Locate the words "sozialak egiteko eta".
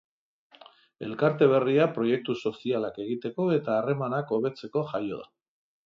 2.51-3.79